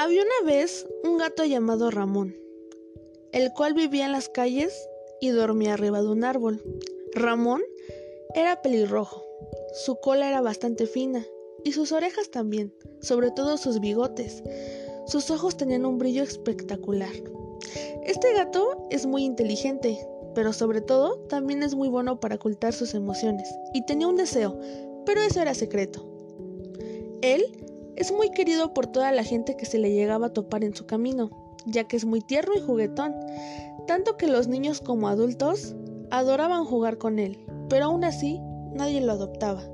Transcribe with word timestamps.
Había 0.00 0.22
una 0.22 0.52
vez 0.52 0.86
un 1.02 1.18
gato 1.18 1.44
llamado 1.44 1.90
Ramón, 1.90 2.36
el 3.32 3.52
cual 3.52 3.74
vivía 3.74 4.06
en 4.06 4.12
las 4.12 4.28
calles 4.28 4.72
y 5.20 5.30
dormía 5.30 5.74
arriba 5.74 6.00
de 6.00 6.06
un 6.06 6.22
árbol. 6.22 6.62
Ramón 7.14 7.62
era 8.32 8.62
pelirrojo, 8.62 9.24
su 9.72 9.96
cola 9.96 10.28
era 10.28 10.40
bastante 10.40 10.86
fina 10.86 11.26
y 11.64 11.72
sus 11.72 11.90
orejas 11.90 12.30
también, 12.30 12.72
sobre 13.00 13.32
todo 13.32 13.56
sus 13.56 13.80
bigotes. 13.80 14.44
Sus 15.08 15.32
ojos 15.32 15.56
tenían 15.56 15.84
un 15.84 15.98
brillo 15.98 16.22
espectacular. 16.22 17.10
Este 18.04 18.32
gato 18.34 18.86
es 18.90 19.04
muy 19.04 19.24
inteligente, 19.24 19.98
pero 20.32 20.52
sobre 20.52 20.80
todo 20.80 21.18
también 21.28 21.64
es 21.64 21.74
muy 21.74 21.88
bueno 21.88 22.20
para 22.20 22.36
ocultar 22.36 22.72
sus 22.72 22.94
emociones 22.94 23.52
y 23.74 23.84
tenía 23.84 24.06
un 24.06 24.14
deseo, 24.14 24.60
pero 25.04 25.20
eso 25.22 25.42
era 25.42 25.54
secreto. 25.54 26.08
Él 27.20 27.67
es 27.98 28.12
muy 28.12 28.30
querido 28.30 28.72
por 28.74 28.86
toda 28.86 29.10
la 29.10 29.24
gente 29.24 29.56
que 29.56 29.66
se 29.66 29.76
le 29.76 29.90
llegaba 29.90 30.26
a 30.26 30.32
topar 30.32 30.62
en 30.62 30.72
su 30.72 30.86
camino, 30.86 31.30
ya 31.66 31.82
que 31.82 31.96
es 31.96 32.04
muy 32.04 32.20
tierno 32.20 32.54
y 32.54 32.60
juguetón, 32.60 33.12
tanto 33.88 34.16
que 34.16 34.28
los 34.28 34.46
niños 34.46 34.80
como 34.80 35.08
adultos 35.08 35.74
adoraban 36.12 36.64
jugar 36.64 36.98
con 36.98 37.18
él, 37.18 37.44
pero 37.68 37.86
aún 37.86 38.04
así 38.04 38.40
nadie 38.72 39.00
lo 39.00 39.10
adoptaba. 39.10 39.64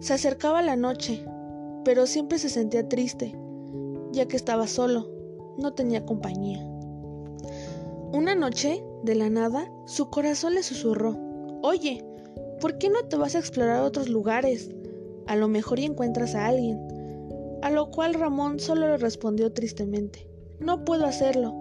Se 0.00 0.12
acercaba 0.12 0.60
la 0.60 0.76
noche, 0.76 1.24
pero 1.82 2.06
siempre 2.06 2.38
se 2.38 2.50
sentía 2.50 2.90
triste, 2.90 3.34
ya 4.12 4.28
que 4.28 4.36
estaba 4.36 4.66
solo, 4.66 5.08
no 5.56 5.72
tenía 5.72 6.04
compañía. 6.04 6.62
Una 8.12 8.34
noche, 8.34 8.84
de 9.02 9.14
la 9.14 9.30
nada, 9.30 9.72
su 9.86 10.10
corazón 10.10 10.54
le 10.54 10.62
susurró, 10.62 11.16
Oye, 11.62 12.04
¿por 12.60 12.76
qué 12.76 12.90
no 12.90 13.02
te 13.08 13.16
vas 13.16 13.34
a 13.34 13.38
explorar 13.38 13.80
otros 13.80 14.10
lugares? 14.10 14.74
A 15.26 15.36
lo 15.36 15.48
mejor 15.48 15.78
y 15.78 15.84
encuentras 15.84 16.34
a 16.34 16.46
alguien. 16.46 16.80
A 17.62 17.70
lo 17.70 17.90
cual 17.90 18.14
Ramón 18.14 18.60
solo 18.60 18.86
le 18.88 18.98
respondió 18.98 19.52
tristemente, 19.52 20.28
no 20.60 20.84
puedo 20.84 21.06
hacerlo. 21.06 21.54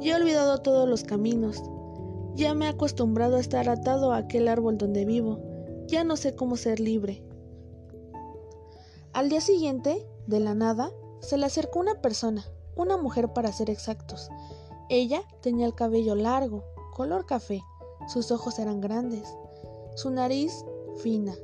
Ya 0.00 0.12
he 0.12 0.20
olvidado 0.20 0.58
todos 0.58 0.88
los 0.88 1.04
caminos. 1.04 1.62
Ya 2.34 2.54
me 2.54 2.66
he 2.66 2.68
acostumbrado 2.68 3.36
a 3.36 3.40
estar 3.40 3.68
atado 3.68 4.12
a 4.12 4.18
aquel 4.18 4.48
árbol 4.48 4.78
donde 4.78 5.04
vivo. 5.04 5.40
Ya 5.86 6.04
no 6.04 6.16
sé 6.16 6.34
cómo 6.34 6.56
ser 6.56 6.80
libre. 6.80 7.22
Al 9.12 9.28
día 9.28 9.40
siguiente, 9.40 10.06
de 10.26 10.40
la 10.40 10.54
nada, 10.54 10.90
se 11.20 11.36
le 11.36 11.46
acercó 11.46 11.80
una 11.80 12.00
persona, 12.00 12.44
una 12.76 12.96
mujer 12.96 13.32
para 13.32 13.52
ser 13.52 13.70
exactos. 13.70 14.30
Ella 14.88 15.22
tenía 15.40 15.66
el 15.66 15.74
cabello 15.74 16.14
largo, 16.14 16.64
color 16.94 17.26
café, 17.26 17.62
sus 18.08 18.30
ojos 18.30 18.58
eran 18.58 18.80
grandes, 18.80 19.28
su 19.94 20.10
nariz 20.10 20.64
fina, 20.96 21.34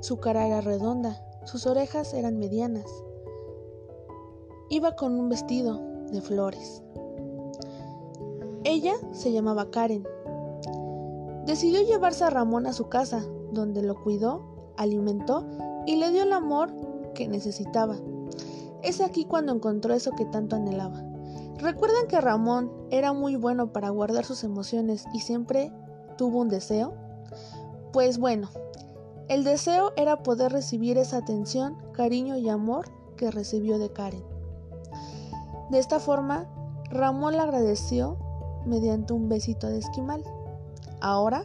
su 0.00 0.18
cara 0.18 0.46
era 0.46 0.60
redonda, 0.60 1.22
sus 1.44 1.66
orejas 1.66 2.14
eran 2.14 2.38
medianas. 2.38 2.86
Iba 4.70 4.94
con 4.96 5.18
un 5.18 5.28
vestido 5.28 5.80
de 6.12 6.20
flores. 6.20 6.82
Ella 8.64 8.94
se 9.12 9.32
llamaba 9.32 9.70
Karen. 9.70 10.06
Decidió 11.46 11.80
llevarse 11.82 12.24
a 12.24 12.30
Ramón 12.30 12.66
a 12.66 12.72
su 12.72 12.88
casa, 12.88 13.24
donde 13.52 13.82
lo 13.82 14.02
cuidó, 14.02 14.72
alimentó 14.76 15.46
y 15.86 15.96
le 15.96 16.10
dio 16.10 16.24
el 16.24 16.32
amor 16.32 16.70
que 17.14 17.28
necesitaba. 17.28 17.96
Es 18.82 19.00
aquí 19.00 19.24
cuando 19.24 19.52
encontró 19.52 19.94
eso 19.94 20.12
que 20.12 20.26
tanto 20.26 20.56
anhelaba. 20.56 21.02
¿Recuerdan 21.56 22.06
que 22.08 22.20
Ramón 22.20 22.70
era 22.90 23.12
muy 23.12 23.36
bueno 23.36 23.72
para 23.72 23.88
guardar 23.90 24.24
sus 24.24 24.44
emociones 24.44 25.06
y 25.12 25.20
siempre 25.20 25.72
tuvo 26.16 26.40
un 26.40 26.48
deseo? 26.48 26.94
Pues 27.92 28.18
bueno, 28.18 28.48
el 29.28 29.44
deseo 29.44 29.92
era 29.96 30.22
poder 30.22 30.52
recibir 30.52 30.96
esa 30.96 31.18
atención, 31.18 31.76
cariño 31.92 32.36
y 32.36 32.48
amor 32.48 32.90
que 33.16 33.30
recibió 33.30 33.78
de 33.78 33.92
Karen. 33.92 34.24
De 35.70 35.78
esta 35.78 36.00
forma, 36.00 36.46
Ramón 36.90 37.34
le 37.34 37.40
agradeció 37.40 38.16
mediante 38.64 39.12
un 39.12 39.28
besito 39.28 39.66
de 39.66 39.78
esquimal. 39.78 40.24
Ahora, 41.00 41.44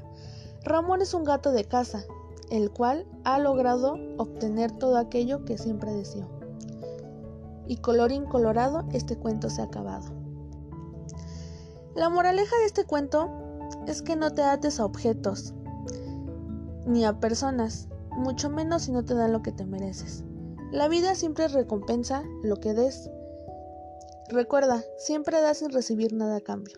Ramón 0.64 1.02
es 1.02 1.14
un 1.14 1.26
gato 1.26 1.52
de 1.52 1.66
casa, 1.66 2.06
el 2.50 2.72
cual 2.72 3.06
ha 3.26 3.38
logrado 3.40 3.98
obtener 4.18 4.72
todo 4.72 4.98
aquello 4.98 5.44
que 5.44 5.58
siempre 5.58 5.92
deseó. 5.92 6.30
Y 7.68 7.78
colorín 7.78 8.26
colorado, 8.26 8.86
este 8.94 9.18
cuento 9.18 9.50
se 9.50 9.62
ha 9.62 9.66
acabado. 9.66 10.06
La 11.96 12.10
moraleja 12.10 12.56
de 12.60 12.66
este 12.66 12.86
cuento 12.86 13.30
es 13.88 14.02
que 14.02 14.16
no 14.16 14.32
te 14.32 14.42
ates 14.42 14.80
a 14.80 14.86
objetos, 14.86 15.54
ni 16.86 17.06
a 17.06 17.20
personas, 17.20 17.88
mucho 18.12 18.50
menos 18.50 18.84
si 18.84 18.92
no 18.92 19.04
te 19.04 19.14
dan 19.14 19.32
lo 19.32 19.42
que 19.42 19.52
te 19.52 19.66
mereces. 19.66 20.24
La 20.72 20.88
vida 20.88 21.16
siempre 21.16 21.48
recompensa 21.48 22.24
lo 22.44 22.58
que 22.58 22.74
des. 22.74 23.10
Recuerda, 24.30 24.84
siempre 24.98 25.42
das 25.42 25.60
sin 25.60 25.72
recibir 25.72 26.14
nada 26.14 26.38
a 26.38 26.42
cambio. 26.42 26.78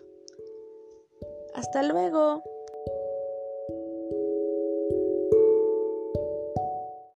Hasta 1.54 1.82
luego. 1.82 2.42